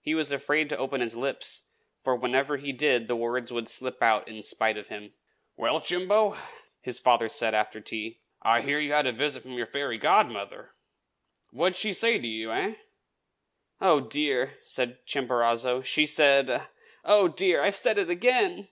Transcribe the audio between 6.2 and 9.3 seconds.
said his father after tea, "I hear you have had a